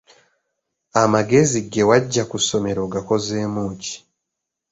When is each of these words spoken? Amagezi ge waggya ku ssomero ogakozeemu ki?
Amagezi 1.01 1.59
ge 1.71 1.83
waggya 1.89 2.23
ku 2.29 2.37
ssomero 2.43 2.79
ogakozeemu 2.87 3.61
ki? 3.81 3.95